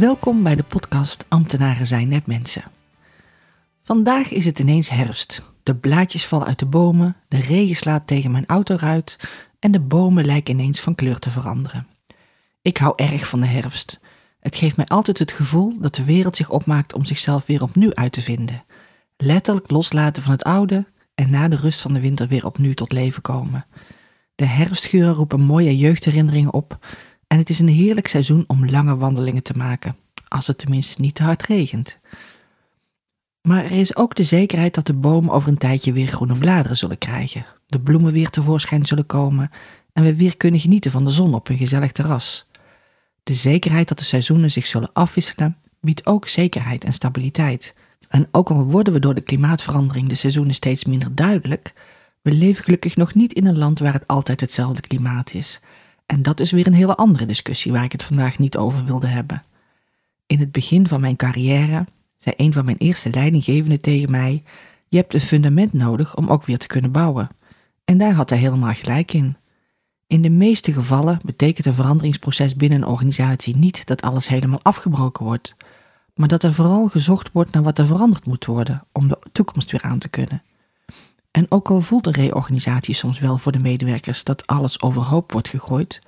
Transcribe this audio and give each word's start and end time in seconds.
Welkom 0.00 0.42
bij 0.42 0.56
de 0.56 0.62
podcast 0.62 1.24
Ambtenaren 1.28 1.86
zijn 1.86 2.08
net 2.08 2.26
mensen. 2.26 2.62
Vandaag 3.82 4.30
is 4.30 4.44
het 4.44 4.58
ineens 4.58 4.88
herfst. 4.88 5.42
De 5.62 5.76
blaadjes 5.76 6.26
vallen 6.26 6.46
uit 6.46 6.58
de 6.58 6.66
bomen, 6.66 7.16
de 7.28 7.40
regen 7.40 7.76
slaat 7.76 8.06
tegen 8.06 8.30
mijn 8.30 8.46
autoruit 8.46 9.18
en 9.58 9.70
de 9.70 9.80
bomen 9.80 10.24
lijken 10.24 10.54
ineens 10.54 10.80
van 10.80 10.94
kleur 10.94 11.18
te 11.18 11.30
veranderen. 11.30 11.86
Ik 12.62 12.76
hou 12.76 12.92
erg 12.96 13.28
van 13.28 13.40
de 13.40 13.46
herfst. 13.46 14.00
Het 14.38 14.56
geeft 14.56 14.76
mij 14.76 14.86
altijd 14.86 15.18
het 15.18 15.32
gevoel 15.32 15.78
dat 15.78 15.94
de 15.94 16.04
wereld 16.04 16.36
zich 16.36 16.50
opmaakt 16.50 16.92
om 16.92 17.04
zichzelf 17.04 17.46
weer 17.46 17.62
opnieuw 17.62 17.94
uit 17.94 18.12
te 18.12 18.22
vinden. 18.22 18.64
Letterlijk 19.16 19.70
loslaten 19.70 20.22
van 20.22 20.32
het 20.32 20.44
oude 20.44 20.86
en 21.14 21.30
na 21.30 21.48
de 21.48 21.56
rust 21.56 21.80
van 21.80 21.92
de 21.92 22.00
winter 22.00 22.28
weer 22.28 22.46
opnieuw 22.46 22.74
tot 22.74 22.92
leven 22.92 23.22
komen. 23.22 23.66
De 24.34 24.46
herfstgeuren 24.46 25.14
roepen 25.14 25.40
mooie 25.40 25.76
jeugdherinneringen 25.76 26.52
op 26.52 26.78
en 27.30 27.38
het 27.38 27.48
is 27.48 27.58
een 27.58 27.68
heerlijk 27.68 28.08
seizoen 28.08 28.44
om 28.46 28.70
lange 28.70 28.96
wandelingen 28.96 29.42
te 29.42 29.56
maken, 29.56 29.96
als 30.28 30.46
het 30.46 30.58
tenminste 30.58 31.00
niet 31.00 31.14
te 31.14 31.22
hard 31.22 31.42
regent. 31.42 31.98
Maar 33.42 33.64
er 33.64 33.78
is 33.78 33.96
ook 33.96 34.14
de 34.14 34.24
zekerheid 34.24 34.74
dat 34.74 34.86
de 34.86 34.94
bomen 34.94 35.32
over 35.32 35.48
een 35.48 35.58
tijdje 35.58 35.92
weer 35.92 36.06
groene 36.06 36.38
bladeren 36.38 36.76
zullen 36.76 36.98
krijgen, 36.98 37.46
de 37.66 37.80
bloemen 37.80 38.12
weer 38.12 38.30
tevoorschijn 38.30 38.86
zullen 38.86 39.06
komen 39.06 39.50
en 39.92 40.02
we 40.02 40.16
weer 40.16 40.36
kunnen 40.36 40.60
genieten 40.60 40.90
van 40.90 41.04
de 41.04 41.10
zon 41.10 41.34
op 41.34 41.48
een 41.48 41.56
gezellig 41.56 41.92
terras. 41.92 42.48
De 43.22 43.34
zekerheid 43.34 43.88
dat 43.88 43.98
de 43.98 44.04
seizoenen 44.04 44.50
zich 44.50 44.66
zullen 44.66 44.92
afwisselen 44.92 45.56
biedt 45.80 46.06
ook 46.06 46.28
zekerheid 46.28 46.84
en 46.84 46.92
stabiliteit. 46.92 47.74
En 48.08 48.28
ook 48.30 48.50
al 48.50 48.64
worden 48.64 48.92
we 48.92 48.98
door 48.98 49.14
de 49.14 49.20
klimaatverandering 49.20 50.08
de 50.08 50.14
seizoenen 50.14 50.54
steeds 50.54 50.84
minder 50.84 51.14
duidelijk, 51.14 51.72
we 52.22 52.32
leven 52.32 52.64
gelukkig 52.64 52.96
nog 52.96 53.14
niet 53.14 53.32
in 53.32 53.46
een 53.46 53.58
land 53.58 53.78
waar 53.78 53.92
het 53.92 54.06
altijd 54.06 54.40
hetzelfde 54.40 54.80
klimaat 54.80 55.34
is 55.34 55.60
en 56.10 56.22
dat 56.22 56.40
is 56.40 56.50
weer 56.50 56.66
een 56.66 56.72
hele 56.72 56.94
andere 56.94 57.26
discussie 57.26 57.72
waar 57.72 57.84
ik 57.84 57.92
het 57.92 58.02
vandaag 58.02 58.38
niet 58.38 58.56
over 58.56 58.84
wilde 58.84 59.06
hebben. 59.06 59.42
In 60.26 60.38
het 60.38 60.52
begin 60.52 60.88
van 60.88 61.00
mijn 61.00 61.16
carrière 61.16 61.86
zei 62.16 62.34
een 62.38 62.52
van 62.52 62.64
mijn 62.64 62.76
eerste 62.76 63.10
leidinggevenden 63.10 63.80
tegen 63.80 64.10
mij: 64.10 64.42
Je 64.88 64.96
hebt 64.96 65.14
een 65.14 65.20
fundament 65.20 65.72
nodig 65.72 66.16
om 66.16 66.28
ook 66.28 66.44
weer 66.44 66.58
te 66.58 66.66
kunnen 66.66 66.92
bouwen. 66.92 67.28
En 67.84 67.98
daar 67.98 68.12
had 68.12 68.30
hij 68.30 68.38
helemaal 68.38 68.72
gelijk 68.72 69.12
in. 69.12 69.36
In 70.06 70.22
de 70.22 70.30
meeste 70.30 70.72
gevallen 70.72 71.20
betekent 71.24 71.66
een 71.66 71.74
veranderingsproces 71.74 72.56
binnen 72.56 72.82
een 72.82 72.88
organisatie 72.88 73.56
niet 73.56 73.86
dat 73.86 74.02
alles 74.02 74.28
helemaal 74.28 74.62
afgebroken 74.62 75.24
wordt, 75.24 75.54
maar 76.14 76.28
dat 76.28 76.42
er 76.42 76.54
vooral 76.54 76.88
gezocht 76.88 77.32
wordt 77.32 77.52
naar 77.52 77.62
wat 77.62 77.78
er 77.78 77.86
veranderd 77.86 78.26
moet 78.26 78.44
worden 78.44 78.84
om 78.92 79.08
de 79.08 79.18
toekomst 79.32 79.70
weer 79.70 79.82
aan 79.82 79.98
te 79.98 80.08
kunnen. 80.08 80.42
En 81.30 81.46
ook 81.48 81.70
al 81.70 81.80
voelt 81.80 82.06
een 82.06 82.12
reorganisatie 82.12 82.94
soms 82.94 83.18
wel 83.18 83.38
voor 83.38 83.52
de 83.52 83.58
medewerkers 83.58 84.24
dat 84.24 84.46
alles 84.46 84.82
overhoop 84.82 85.32
wordt 85.32 85.48
gegooid, 85.48 86.00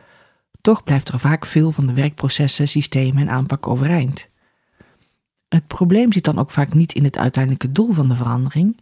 toch 0.60 0.84
blijft 0.84 1.08
er 1.08 1.18
vaak 1.18 1.46
veel 1.46 1.72
van 1.72 1.86
de 1.86 1.92
werkprocessen, 1.92 2.68
systemen 2.68 3.22
en 3.22 3.30
aanpak 3.30 3.66
overeind. 3.66 4.30
Het 5.48 5.66
probleem 5.66 6.12
zit 6.12 6.24
dan 6.24 6.38
ook 6.38 6.50
vaak 6.50 6.74
niet 6.74 6.92
in 6.92 7.04
het 7.04 7.18
uiteindelijke 7.18 7.72
doel 7.72 7.92
van 7.92 8.08
de 8.08 8.14
verandering, 8.14 8.80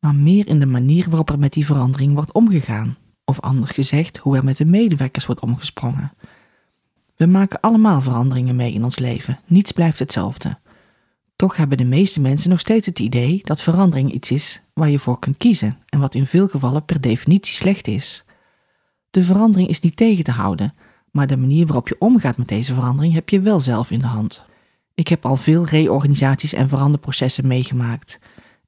maar 0.00 0.14
meer 0.14 0.46
in 0.46 0.60
de 0.60 0.66
manier 0.66 1.06
waarop 1.08 1.30
er 1.30 1.38
met 1.38 1.52
die 1.52 1.66
verandering 1.66 2.14
wordt 2.14 2.32
omgegaan, 2.32 2.96
of 3.24 3.40
anders 3.40 3.70
gezegd, 3.70 4.16
hoe 4.16 4.36
er 4.36 4.44
met 4.44 4.56
de 4.56 4.64
medewerkers 4.64 5.26
wordt 5.26 5.40
omgesprongen. 5.40 6.12
We 7.16 7.26
maken 7.26 7.60
allemaal 7.60 8.00
veranderingen 8.00 8.56
mee 8.56 8.72
in 8.72 8.84
ons 8.84 8.98
leven, 8.98 9.40
niets 9.46 9.72
blijft 9.72 9.98
hetzelfde. 9.98 10.58
Toch 11.36 11.56
hebben 11.56 11.78
de 11.78 11.84
meeste 11.84 12.20
mensen 12.20 12.50
nog 12.50 12.60
steeds 12.60 12.86
het 12.86 12.98
idee 12.98 13.40
dat 13.44 13.62
verandering 13.62 14.12
iets 14.12 14.30
is 14.30 14.62
waar 14.78 14.90
je 14.90 14.98
voor 14.98 15.18
kunt 15.18 15.36
kiezen 15.36 15.78
en 15.88 16.00
wat 16.00 16.14
in 16.14 16.26
veel 16.26 16.48
gevallen 16.48 16.84
per 16.84 17.00
definitie 17.00 17.54
slecht 17.54 17.86
is. 17.86 18.24
De 19.10 19.22
verandering 19.22 19.68
is 19.68 19.80
niet 19.80 19.96
tegen 19.96 20.24
te 20.24 20.30
houden, 20.30 20.74
maar 21.10 21.26
de 21.26 21.36
manier 21.36 21.66
waarop 21.66 21.88
je 21.88 21.96
omgaat 21.98 22.36
met 22.36 22.48
deze 22.48 22.74
verandering 22.74 23.14
heb 23.14 23.28
je 23.28 23.40
wel 23.40 23.60
zelf 23.60 23.90
in 23.90 23.98
de 23.98 24.06
hand. 24.06 24.46
Ik 24.94 25.08
heb 25.08 25.26
al 25.26 25.36
veel 25.36 25.64
reorganisaties 25.64 26.52
en 26.52 26.68
veranderprocessen 26.68 27.46
meegemaakt. 27.46 28.18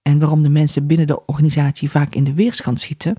En 0.02 0.18
waarom 0.18 0.42
de 0.42 0.48
mensen 0.48 0.86
binnen 0.86 1.06
de 1.06 1.26
organisatie 1.26 1.90
vaak 1.90 2.14
in 2.14 2.24
de 2.24 2.34
weerskant 2.34 2.80
schieten, 2.80 3.16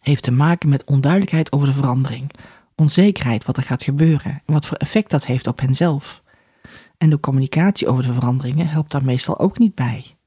heeft 0.00 0.22
te 0.22 0.30
maken 0.30 0.68
met 0.68 0.84
onduidelijkheid 0.84 1.52
over 1.52 1.66
de 1.66 1.72
verandering, 1.72 2.30
onzekerheid 2.74 3.44
wat 3.44 3.56
er 3.56 3.62
gaat 3.62 3.82
gebeuren 3.82 4.42
en 4.46 4.52
wat 4.52 4.66
voor 4.66 4.76
effect 4.76 5.10
dat 5.10 5.26
heeft 5.26 5.46
op 5.46 5.60
henzelf. 5.60 6.22
En 6.98 7.10
de 7.10 7.20
communicatie 7.20 7.88
over 7.88 8.02
de 8.02 8.12
veranderingen 8.12 8.68
helpt 8.68 8.90
daar 8.90 9.04
meestal 9.04 9.38
ook 9.38 9.58
niet 9.58 9.74
bij. 9.74 10.17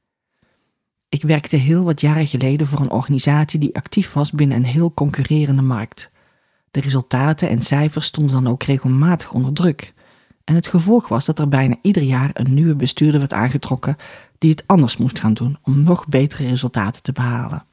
Ik 1.11 1.21
werkte 1.21 1.55
heel 1.55 1.83
wat 1.83 2.01
jaren 2.01 2.27
geleden 2.27 2.67
voor 2.67 2.79
een 2.79 2.89
organisatie 2.89 3.59
die 3.59 3.75
actief 3.75 4.13
was 4.13 4.31
binnen 4.31 4.57
een 4.57 4.65
heel 4.65 4.93
concurrerende 4.93 5.61
markt. 5.61 6.11
De 6.71 6.81
resultaten 6.81 7.49
en 7.49 7.61
cijfers 7.61 8.05
stonden 8.05 8.43
dan 8.43 8.47
ook 8.47 8.63
regelmatig 8.63 9.33
onder 9.33 9.53
druk. 9.53 9.93
En 10.43 10.55
het 10.55 10.67
gevolg 10.67 11.07
was 11.07 11.25
dat 11.25 11.39
er 11.39 11.47
bijna 11.47 11.75
ieder 11.81 12.03
jaar 12.03 12.29
een 12.33 12.53
nieuwe 12.53 12.75
bestuurder 12.75 13.19
werd 13.19 13.33
aangetrokken 13.33 13.95
die 14.37 14.49
het 14.49 14.63
anders 14.65 14.97
moest 14.97 15.19
gaan 15.19 15.33
doen 15.33 15.57
om 15.63 15.83
nog 15.83 16.07
betere 16.07 16.47
resultaten 16.47 17.03
te 17.03 17.11
behalen. 17.11 17.65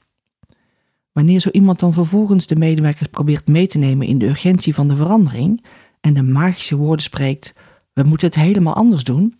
Wanneer 1.13 1.41
zo 1.41 1.51
iemand 1.51 1.81
dan 1.81 1.93
vervolgens 1.93 2.47
de 2.47 2.57
medewerkers 2.57 3.09
probeert 3.09 3.47
mee 3.47 3.67
te 3.67 3.79
nemen 3.79 4.07
in 4.07 4.19
de 4.19 4.27
urgentie 4.27 4.75
van 4.75 4.89
de 4.89 4.97
verandering 4.97 5.65
en 6.01 6.15
de 6.15 6.23
magische 6.23 6.77
woorden 6.77 7.05
spreekt: 7.05 7.55
we 7.93 8.03
moeten 8.03 8.27
het 8.27 8.37
helemaal 8.37 8.75
anders 8.75 9.05
doen, 9.05 9.39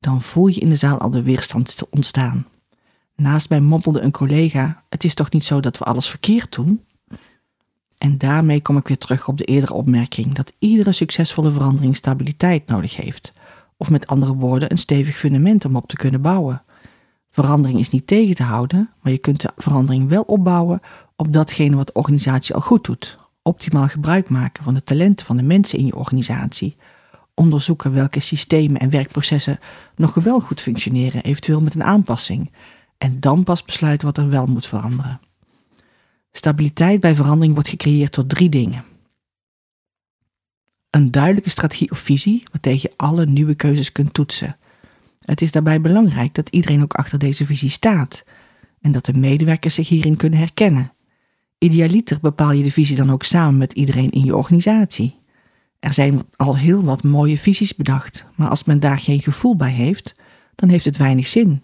dan 0.00 0.22
voel 0.22 0.46
je 0.46 0.60
in 0.60 0.68
de 0.68 0.76
zaal 0.76 0.98
al 0.98 1.10
de 1.10 1.22
weerstand 1.22 1.82
ontstaan. 1.90 2.46
Naast 3.16 3.48
mij 3.48 3.60
mompelde 3.60 4.00
een 4.00 4.10
collega: 4.10 4.82
Het 4.88 5.04
is 5.04 5.14
toch 5.14 5.30
niet 5.30 5.44
zo 5.44 5.60
dat 5.60 5.78
we 5.78 5.84
alles 5.84 6.08
verkeerd 6.08 6.54
doen? 6.54 6.84
En 7.98 8.18
daarmee 8.18 8.60
kom 8.60 8.76
ik 8.76 8.88
weer 8.88 8.98
terug 8.98 9.28
op 9.28 9.38
de 9.38 9.44
eerdere 9.44 9.74
opmerking 9.74 10.34
dat 10.34 10.52
iedere 10.58 10.92
succesvolle 10.92 11.50
verandering 11.50 11.96
stabiliteit 11.96 12.66
nodig 12.66 12.96
heeft, 12.96 13.32
of 13.76 13.90
met 13.90 14.06
andere 14.06 14.34
woorden 14.34 14.70
een 14.70 14.78
stevig 14.78 15.16
fundament 15.16 15.64
om 15.64 15.76
op 15.76 15.88
te 15.88 15.96
kunnen 15.96 16.22
bouwen. 16.22 16.62
Verandering 17.30 17.78
is 17.78 17.90
niet 17.90 18.06
tegen 18.06 18.34
te 18.34 18.42
houden, 18.42 18.90
maar 19.02 19.12
je 19.12 19.18
kunt 19.18 19.40
de 19.40 19.50
verandering 19.56 20.08
wel 20.08 20.22
opbouwen 20.22 20.80
op 21.16 21.32
datgene 21.32 21.76
wat 21.76 21.86
de 21.86 21.92
organisatie 21.92 22.54
al 22.54 22.60
goed 22.60 22.84
doet. 22.84 23.18
Optimaal 23.42 23.88
gebruik 23.88 24.28
maken 24.28 24.64
van 24.64 24.74
de 24.74 24.82
talenten 24.82 25.26
van 25.26 25.36
de 25.36 25.42
mensen 25.42 25.78
in 25.78 25.86
je 25.86 25.96
organisatie. 25.96 26.76
Onderzoeken 27.34 27.92
welke 27.92 28.20
systemen 28.20 28.80
en 28.80 28.90
werkprocessen 28.90 29.58
nog 29.96 30.14
wel 30.14 30.40
goed 30.40 30.60
functioneren, 30.60 31.22
eventueel 31.22 31.60
met 31.60 31.74
een 31.74 31.84
aanpassing. 31.84 32.50
En 33.04 33.20
dan 33.20 33.44
pas 33.44 33.62
besluiten 33.64 34.06
wat 34.06 34.18
er 34.18 34.28
wel 34.28 34.46
moet 34.46 34.66
veranderen. 34.66 35.20
Stabiliteit 36.32 37.00
bij 37.00 37.14
verandering 37.14 37.54
wordt 37.54 37.68
gecreëerd 37.68 38.14
door 38.14 38.26
drie 38.26 38.48
dingen. 38.48 38.84
Een 40.90 41.10
duidelijke 41.10 41.50
strategie 41.50 41.90
of 41.90 41.98
visie, 41.98 42.42
waartegen 42.50 42.88
je 42.90 42.96
alle 42.96 43.26
nieuwe 43.26 43.54
keuzes 43.54 43.92
kunt 43.92 44.14
toetsen. 44.14 44.56
Het 45.20 45.40
is 45.40 45.52
daarbij 45.52 45.80
belangrijk 45.80 46.34
dat 46.34 46.48
iedereen 46.48 46.82
ook 46.82 46.94
achter 46.94 47.18
deze 47.18 47.46
visie 47.46 47.70
staat 47.70 48.24
en 48.80 48.92
dat 48.92 49.04
de 49.04 49.14
medewerkers 49.14 49.74
zich 49.74 49.88
hierin 49.88 50.16
kunnen 50.16 50.38
herkennen. 50.38 50.92
Idealiter 51.58 52.18
bepaal 52.20 52.52
je 52.52 52.62
de 52.62 52.72
visie 52.72 52.96
dan 52.96 53.12
ook 53.12 53.24
samen 53.24 53.56
met 53.56 53.72
iedereen 53.72 54.10
in 54.10 54.24
je 54.24 54.36
organisatie. 54.36 55.18
Er 55.78 55.92
zijn 55.92 56.22
al 56.36 56.56
heel 56.56 56.82
wat 56.82 57.02
mooie 57.02 57.38
visies 57.38 57.74
bedacht, 57.74 58.24
maar 58.34 58.48
als 58.48 58.64
men 58.64 58.80
daar 58.80 58.98
geen 58.98 59.22
gevoel 59.22 59.56
bij 59.56 59.72
heeft, 59.72 60.14
dan 60.54 60.68
heeft 60.68 60.84
het 60.84 60.96
weinig 60.96 61.26
zin. 61.26 61.62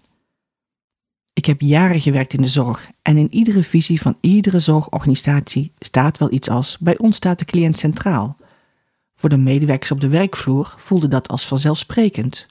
Ik 1.41 1.47
heb 1.47 1.61
jaren 1.61 2.01
gewerkt 2.01 2.33
in 2.33 2.43
de 2.43 2.49
zorg 2.49 2.91
en 3.03 3.17
in 3.17 3.35
iedere 3.35 3.63
visie 3.63 4.01
van 4.01 4.17
iedere 4.21 4.61
zorgorganisatie 4.61 5.73
staat 5.79 6.19
wel 6.19 6.33
iets 6.33 6.51
als: 6.51 6.79
bij 6.79 6.99
ons 6.99 7.17
staat 7.17 7.39
de 7.39 7.45
cliënt 7.45 7.79
centraal. 7.79 8.37
Voor 9.15 9.29
de 9.29 9.37
medewerkers 9.37 9.91
op 9.91 10.01
de 10.01 10.09
werkvloer 10.09 10.75
voelde 10.79 11.09
dat 11.09 11.29
als 11.29 11.47
vanzelfsprekend. 11.47 12.47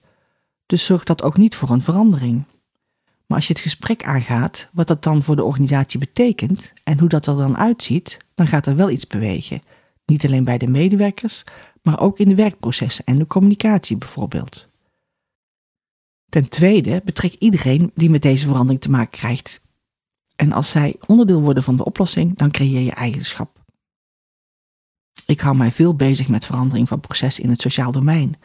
Dus 0.66 0.86
zorgt 0.86 1.08
dat 1.08 1.22
ook 1.24 1.38
niet 1.38 1.56
voor 1.56 1.70
een 1.70 1.82
verandering. 1.82 2.44
Maar 3.26 3.38
als 3.38 3.48
je 3.48 3.54
het 3.54 3.62
gesprek 3.62 4.04
aangaat, 4.04 4.70
wat 4.74 4.88
dat 4.88 5.04
dan 5.04 5.24
voor 5.24 5.36
de 5.36 5.44
organisatie 5.44 6.00
betekent 6.00 6.74
en 6.84 7.00
hoe 7.00 7.10
dat 7.10 7.26
er 7.26 7.36
dan 7.36 7.58
uitziet, 7.58 8.18
dan 8.36 8.48
gaat 8.48 8.66
er 8.66 8.76
wel 8.76 8.90
iets 8.90 9.08
bewegen. 9.08 9.62
Niet 10.06 10.26
alleen 10.26 10.44
bij 10.44 10.58
de 10.58 10.68
medewerkers, 10.68 11.44
maar 11.82 12.00
ook 12.00 12.20
in 12.20 12.30
de 12.30 12.36
werkprocessen 12.36 13.06
en 13.06 13.18
de 13.18 13.28
communicatie 13.28 13.98
bijvoorbeeld. 13.98 14.69
Ten 16.30 16.50
tweede 16.50 17.02
betrek 17.06 17.34
iedereen 17.34 17.92
die 17.96 18.10
met 18.10 18.22
deze 18.22 18.48
verandering 18.48 18.82
te 18.82 18.90
maken 18.90 19.20
krijgt. 19.20 19.62
En 20.36 20.52
als 20.52 20.70
zij 20.70 20.96
onderdeel 21.08 21.42
worden 21.42 21.64
van 21.64 21.76
de 21.76 21.86
oplossing, 21.86 22.38
dan 22.38 22.52
creëer 22.52 22.82
je 22.82 22.92
eigenschap. 22.92 23.58
Ik 25.26 25.40
hou 25.40 25.56
mij 25.56 25.72
veel 25.72 25.96
bezig 25.96 26.28
met 26.28 26.46
verandering 26.46 26.88
van 26.88 27.00
processen 27.00 27.44
in 27.44 27.50
het 27.50 27.62
sociaal 27.62 27.92
domein. 27.92 28.36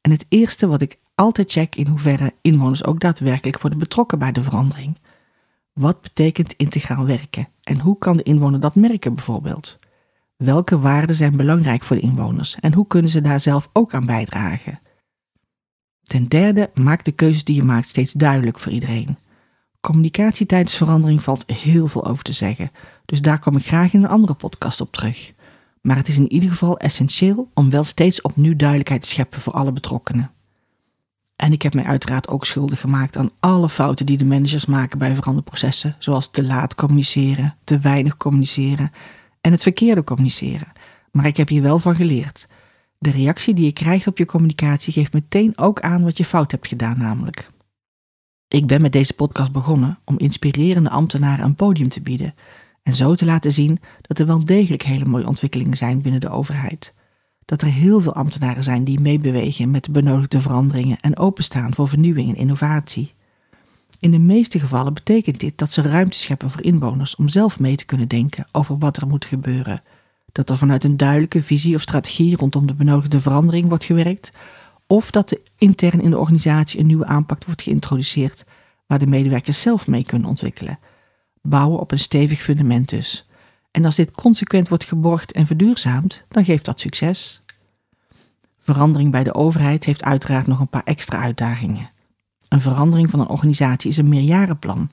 En 0.00 0.10
het 0.10 0.26
eerste 0.28 0.66
wat 0.66 0.82
ik 0.82 0.96
altijd 1.14 1.52
check 1.52 1.76
in 1.76 1.86
hoeverre 1.86 2.34
inwoners 2.40 2.84
ook 2.84 3.00
daadwerkelijk 3.00 3.60
worden 3.60 3.78
betrokken 3.78 4.18
bij 4.18 4.32
de 4.32 4.42
verandering. 4.42 4.98
Wat 5.72 6.00
betekent 6.00 6.52
integraal 6.52 7.06
werken 7.06 7.48
en 7.62 7.80
hoe 7.80 7.98
kan 7.98 8.16
de 8.16 8.22
inwoner 8.22 8.60
dat 8.60 8.74
merken 8.74 9.14
bijvoorbeeld? 9.14 9.78
Welke 10.36 10.78
waarden 10.78 11.16
zijn 11.16 11.36
belangrijk 11.36 11.82
voor 11.82 11.96
de 11.96 12.02
inwoners 12.02 12.54
en 12.54 12.74
hoe 12.74 12.86
kunnen 12.86 13.10
ze 13.10 13.20
daar 13.20 13.40
zelf 13.40 13.68
ook 13.72 13.94
aan 13.94 14.06
bijdragen? 14.06 14.80
Ten 16.10 16.28
derde, 16.28 16.70
maak 16.74 17.04
de 17.04 17.12
keuzes 17.12 17.44
die 17.44 17.56
je 17.56 17.62
maakt 17.62 17.88
steeds 17.88 18.12
duidelijk 18.12 18.58
voor 18.58 18.72
iedereen. 18.72 19.18
Communicatie 19.80 20.46
tijdens 20.46 20.76
verandering 20.76 21.22
valt 21.22 21.44
heel 21.52 21.86
veel 21.86 22.06
over 22.06 22.24
te 22.24 22.32
zeggen, 22.32 22.70
dus 23.04 23.22
daar 23.22 23.38
kom 23.40 23.56
ik 23.56 23.66
graag 23.66 23.92
in 23.92 24.02
een 24.02 24.08
andere 24.08 24.34
podcast 24.34 24.80
op 24.80 24.92
terug. 24.92 25.32
Maar 25.80 25.96
het 25.96 26.08
is 26.08 26.18
in 26.18 26.32
ieder 26.32 26.48
geval 26.50 26.78
essentieel 26.78 27.50
om 27.54 27.70
wel 27.70 27.84
steeds 27.84 28.22
opnieuw 28.22 28.56
duidelijkheid 28.56 29.00
te 29.00 29.08
scheppen 29.08 29.40
voor 29.40 29.52
alle 29.52 29.72
betrokkenen. 29.72 30.30
En 31.36 31.52
ik 31.52 31.62
heb 31.62 31.74
mij 31.74 31.84
uiteraard 31.84 32.28
ook 32.28 32.46
schuldig 32.46 32.80
gemaakt 32.80 33.16
aan 33.16 33.30
alle 33.40 33.68
fouten 33.68 34.06
die 34.06 34.18
de 34.18 34.24
managers 34.24 34.66
maken 34.66 34.98
bij 34.98 35.14
veranderprocessen, 35.14 35.96
zoals 35.98 36.30
te 36.30 36.44
laat 36.44 36.74
communiceren, 36.74 37.54
te 37.64 37.78
weinig 37.78 38.16
communiceren 38.16 38.90
en 39.40 39.52
het 39.52 39.62
verkeerde 39.62 40.04
communiceren. 40.04 40.72
Maar 41.12 41.26
ik 41.26 41.36
heb 41.36 41.48
hier 41.48 41.62
wel 41.62 41.78
van 41.78 41.94
geleerd. 41.94 42.48
De 43.02 43.10
reactie 43.10 43.54
die 43.54 43.64
je 43.64 43.72
krijgt 43.72 44.06
op 44.06 44.18
je 44.18 44.24
communicatie 44.24 44.92
geeft 44.92 45.12
meteen 45.12 45.58
ook 45.58 45.80
aan 45.80 46.02
wat 46.02 46.16
je 46.16 46.24
fout 46.24 46.50
hebt 46.50 46.66
gedaan, 46.66 46.98
namelijk. 46.98 47.50
Ik 48.48 48.66
ben 48.66 48.82
met 48.82 48.92
deze 48.92 49.14
podcast 49.14 49.52
begonnen 49.52 49.98
om 50.04 50.18
inspirerende 50.18 50.90
ambtenaren 50.90 51.44
een 51.44 51.54
podium 51.54 51.88
te 51.88 52.00
bieden 52.00 52.34
en 52.82 52.94
zo 52.94 53.14
te 53.14 53.24
laten 53.24 53.52
zien 53.52 53.78
dat 54.02 54.18
er 54.18 54.26
wel 54.26 54.44
degelijk 54.44 54.82
hele 54.82 55.04
mooie 55.04 55.26
ontwikkelingen 55.26 55.76
zijn 55.76 56.02
binnen 56.02 56.20
de 56.20 56.28
overheid. 56.28 56.94
Dat 57.44 57.62
er 57.62 57.68
heel 57.68 58.00
veel 58.00 58.14
ambtenaren 58.14 58.64
zijn 58.64 58.84
die 58.84 59.00
meebewegen 59.00 59.70
met 59.70 59.84
de 59.84 59.90
benodigde 59.90 60.40
veranderingen 60.40 61.00
en 61.00 61.18
openstaan 61.18 61.74
voor 61.74 61.88
vernieuwing 61.88 62.28
en 62.28 62.36
innovatie. 62.36 63.14
In 63.98 64.10
de 64.10 64.18
meeste 64.18 64.60
gevallen 64.60 64.94
betekent 64.94 65.40
dit 65.40 65.58
dat 65.58 65.72
ze 65.72 65.82
ruimte 65.82 66.18
scheppen 66.18 66.50
voor 66.50 66.62
inwoners 66.62 67.16
om 67.16 67.28
zelf 67.28 67.58
mee 67.58 67.76
te 67.76 67.84
kunnen 67.84 68.08
denken 68.08 68.46
over 68.52 68.78
wat 68.78 68.96
er 68.96 69.06
moet 69.06 69.24
gebeuren. 69.24 69.82
Dat 70.32 70.50
er 70.50 70.56
vanuit 70.56 70.84
een 70.84 70.96
duidelijke 70.96 71.42
visie 71.42 71.74
of 71.74 71.80
strategie 71.80 72.36
rondom 72.36 72.66
de 72.66 72.74
benodigde 72.74 73.20
verandering 73.20 73.68
wordt 73.68 73.84
gewerkt, 73.84 74.32
of 74.86 75.10
dat 75.10 75.30
er 75.30 75.38
intern 75.58 76.00
in 76.00 76.10
de 76.10 76.18
organisatie 76.18 76.80
een 76.80 76.86
nieuwe 76.86 77.06
aanpak 77.06 77.44
wordt 77.44 77.62
geïntroduceerd 77.62 78.44
waar 78.86 78.98
de 78.98 79.06
medewerkers 79.06 79.60
zelf 79.60 79.86
mee 79.86 80.04
kunnen 80.04 80.28
ontwikkelen. 80.28 80.78
Bouwen 81.42 81.80
op 81.80 81.92
een 81.92 81.98
stevig 81.98 82.40
fundament 82.40 82.88
dus. 82.88 83.28
En 83.70 83.84
als 83.84 83.96
dit 83.96 84.10
consequent 84.10 84.68
wordt 84.68 84.84
geborgd 84.84 85.32
en 85.32 85.46
verduurzaamd, 85.46 86.24
dan 86.28 86.44
geeft 86.44 86.64
dat 86.64 86.80
succes. 86.80 87.42
Verandering 88.58 89.10
bij 89.10 89.24
de 89.24 89.34
overheid 89.34 89.84
heeft 89.84 90.02
uiteraard 90.02 90.46
nog 90.46 90.60
een 90.60 90.68
paar 90.68 90.84
extra 90.84 91.20
uitdagingen. 91.20 91.90
Een 92.48 92.60
verandering 92.60 93.10
van 93.10 93.20
een 93.20 93.28
organisatie 93.28 93.90
is 93.90 93.96
een 93.96 94.08
meerjarenplan, 94.08 94.90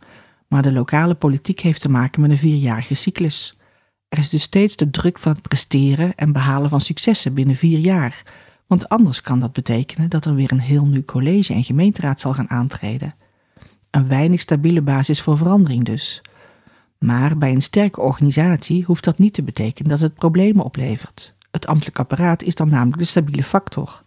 maar 0.48 0.62
de 0.62 0.72
lokale 0.72 1.16
politiek 1.16 1.60
heeft 1.60 1.82
te 1.82 1.90
maken 1.90 2.22
met 2.22 2.32
een 2.32 2.38
vierjarige 2.38 2.94
cyclus. 2.94 3.57
Er 4.08 4.18
is 4.18 4.30
dus 4.30 4.42
steeds 4.42 4.76
de 4.76 4.90
druk 4.90 5.20
van 5.20 5.32
het 5.32 5.42
presteren 5.42 6.16
en 6.16 6.32
behalen 6.32 6.70
van 6.70 6.82
successen 6.82 7.34
binnen 7.34 7.56
vier 7.56 7.80
jaar, 7.80 8.24
want 8.68 8.90
anders 8.90 9.22
kan 9.22 9.40
dat 9.40 9.54
betekenen 9.54 10.10
dat 10.10 10.26
er 10.26 10.36
weer 10.36 10.52
een 10.52 10.60
heel 10.60 10.86
nieuw 10.86 11.06
college 11.06 11.54
en 11.54 11.64
gemeenteraad 11.64 12.20
zal 12.20 12.34
gaan 12.34 12.50
aantreden. 12.50 13.16
Een 13.92 14.08
weinig 14.08 14.42
stabiele 14.42 14.82
basis 14.82 15.22
voor 15.22 15.38
verandering 15.38 15.86
dus. 15.86 16.22
Maar 17.00 17.38
bij 17.38 17.52
een 17.52 17.62
sterke 17.62 18.02
organisatie 18.02 18.84
hoeft 18.84 19.04
dat 19.04 19.18
niet 19.18 19.34
te 19.34 19.44
betekenen 19.44 19.90
dat 19.90 20.00
het 20.00 20.14
problemen 20.14 20.66
oplevert. 20.66 21.36
Het 21.52 21.68
ambtelijk 21.68 22.00
apparaat 22.00 22.44
is 22.44 22.56
dan 22.56 22.70
namelijk 22.70 22.98
de 22.98 23.08
stabiele 23.08 23.44
factor. 23.44 24.04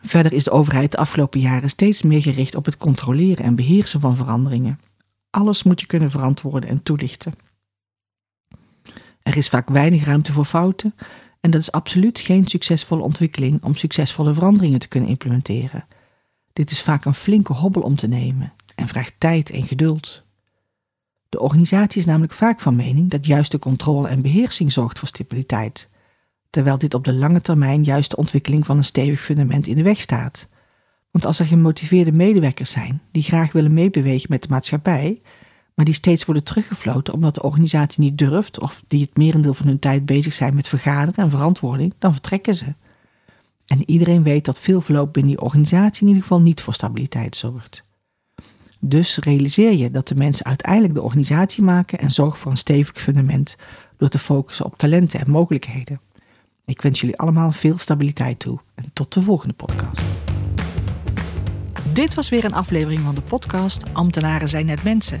Verder 0.00 0.32
is 0.32 0.44
de 0.44 0.50
overheid 0.50 0.90
de 0.90 0.96
afgelopen 0.96 1.40
jaren 1.40 1.68
steeds 1.68 2.02
meer 2.02 2.22
gericht 2.22 2.54
op 2.54 2.64
het 2.64 2.76
controleren 2.76 3.44
en 3.44 3.54
beheersen 3.54 4.00
van 4.00 4.16
veranderingen. 4.16 4.80
Alles 5.30 5.62
moet 5.62 5.80
je 5.80 5.86
kunnen 5.86 6.10
verantwoorden 6.10 6.68
en 6.68 6.82
toelichten. 6.82 7.32
Er 9.26 9.36
is 9.36 9.48
vaak 9.48 9.68
weinig 9.68 10.04
ruimte 10.04 10.32
voor 10.32 10.44
fouten 10.44 10.94
en 11.40 11.50
dat 11.50 11.60
is 11.60 11.72
absoluut 11.72 12.18
geen 12.18 12.46
succesvolle 12.46 13.02
ontwikkeling 13.02 13.62
om 13.62 13.74
succesvolle 13.74 14.34
veranderingen 14.34 14.78
te 14.78 14.88
kunnen 14.88 15.08
implementeren. 15.08 15.84
Dit 16.52 16.70
is 16.70 16.82
vaak 16.82 17.04
een 17.04 17.14
flinke 17.14 17.52
hobbel 17.52 17.82
om 17.82 17.96
te 17.96 18.06
nemen 18.08 18.52
en 18.74 18.88
vraagt 18.88 19.14
tijd 19.18 19.50
en 19.50 19.62
geduld. 19.62 20.24
De 21.28 21.40
organisatie 21.40 21.98
is 22.00 22.06
namelijk 22.06 22.32
vaak 22.32 22.60
van 22.60 22.76
mening 22.76 23.10
dat 23.10 23.26
juist 23.26 23.50
de 23.50 23.58
controle 23.58 24.08
en 24.08 24.22
beheersing 24.22 24.72
zorgt 24.72 24.98
voor 24.98 25.08
stabiliteit, 25.08 25.88
terwijl 26.50 26.78
dit 26.78 26.94
op 26.94 27.04
de 27.04 27.14
lange 27.14 27.40
termijn 27.40 27.84
juist 27.84 28.10
de 28.10 28.16
ontwikkeling 28.16 28.66
van 28.66 28.76
een 28.76 28.84
stevig 28.84 29.20
fundament 29.20 29.66
in 29.66 29.76
de 29.76 29.82
weg 29.82 30.00
staat. 30.00 30.48
Want 31.10 31.26
als 31.26 31.38
er 31.38 31.46
gemotiveerde 31.46 32.12
medewerkers 32.12 32.70
zijn 32.70 33.02
die 33.10 33.22
graag 33.22 33.52
willen 33.52 33.74
meebewegen 33.74 34.26
met 34.30 34.42
de 34.42 34.48
maatschappij, 34.48 35.20
maar 35.76 35.84
die 35.84 35.94
steeds 35.94 36.24
worden 36.24 36.44
teruggefloten 36.44 37.14
omdat 37.14 37.34
de 37.34 37.42
organisatie 37.42 38.00
niet 38.00 38.18
durft 38.18 38.60
of 38.60 38.84
die 38.88 39.00
het 39.00 39.16
merendeel 39.16 39.54
van 39.54 39.66
hun 39.66 39.78
tijd 39.78 40.06
bezig 40.06 40.32
zijn 40.32 40.54
met 40.54 40.68
vergaderen 40.68 41.24
en 41.24 41.30
verantwoording, 41.30 41.94
dan 41.98 42.12
vertrekken 42.12 42.54
ze. 42.54 42.74
En 43.66 43.90
iedereen 43.90 44.22
weet 44.22 44.44
dat 44.44 44.60
veel 44.60 44.80
verloop 44.80 45.12
binnen 45.12 45.32
die 45.32 45.42
organisatie 45.42 46.02
in 46.02 46.08
ieder 46.08 46.22
geval 46.22 46.40
niet 46.40 46.60
voor 46.60 46.74
stabiliteit 46.74 47.36
zorgt. 47.36 47.84
Dus 48.78 49.18
realiseer 49.18 49.72
je 49.72 49.90
dat 49.90 50.08
de 50.08 50.14
mensen 50.14 50.46
uiteindelijk 50.46 50.94
de 50.94 51.02
organisatie 51.02 51.64
maken 51.64 51.98
en 51.98 52.10
zorg 52.10 52.38
voor 52.38 52.50
een 52.50 52.56
stevig 52.56 53.00
fundament 53.00 53.56
door 53.96 54.08
te 54.08 54.18
focussen 54.18 54.64
op 54.64 54.78
talenten 54.78 55.20
en 55.20 55.30
mogelijkheden. 55.30 56.00
Ik 56.64 56.82
wens 56.82 57.00
jullie 57.00 57.16
allemaal 57.16 57.50
veel 57.52 57.78
stabiliteit 57.78 58.38
toe 58.38 58.58
en 58.74 58.90
tot 58.92 59.12
de 59.12 59.22
volgende 59.22 59.54
podcast. 59.54 60.02
Dit 61.92 62.14
was 62.14 62.28
weer 62.28 62.44
een 62.44 62.54
aflevering 62.54 63.00
van 63.00 63.14
de 63.14 63.20
podcast 63.20 63.82
Ambtenaren 63.92 64.48
zijn 64.48 64.66
net 64.66 64.82
mensen. 64.82 65.20